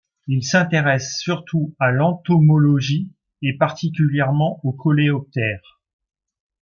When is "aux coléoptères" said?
4.65-5.79